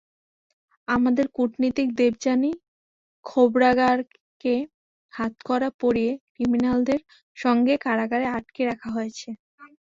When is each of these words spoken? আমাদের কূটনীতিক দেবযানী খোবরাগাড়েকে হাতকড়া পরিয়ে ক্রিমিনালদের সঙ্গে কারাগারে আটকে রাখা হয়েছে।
আমাদের 0.87 1.25
কূটনীতিক 1.35 1.87
দেবযানী 1.95 2.51
খোবরাগাড়েকে 3.25 4.55
হাতকড়া 5.13 5.69
পরিয়ে 5.81 6.11
ক্রিমিনালদের 6.33 6.99
সঙ্গে 7.37 7.73
কারাগারে 7.85 8.25
আটকে 8.37 8.61
রাখা 8.69 8.89
হয়েছে। 8.95 9.29